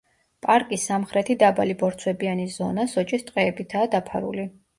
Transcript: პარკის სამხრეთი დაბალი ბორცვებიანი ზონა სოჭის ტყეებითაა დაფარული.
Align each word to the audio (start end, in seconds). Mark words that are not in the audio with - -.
პარკის 0.45 0.85
სამხრეთი 0.89 1.35
დაბალი 1.43 1.75
ბორცვებიანი 1.81 2.49
ზონა 2.55 2.87
სოჭის 2.95 3.27
ტყეებითაა 3.29 3.93
დაფარული. 3.95 4.49